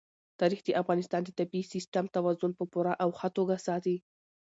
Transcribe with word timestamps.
تاریخ 0.39 0.59
د 0.63 0.69
افغانستان 0.81 1.21
د 1.25 1.29
طبعي 1.39 1.61
سیسټم 1.73 2.05
توازن 2.15 2.51
په 2.59 2.63
پوره 2.71 2.93
او 3.03 3.09
ښه 3.17 3.29
توګه 3.37 3.55
ساتي. 3.67 3.97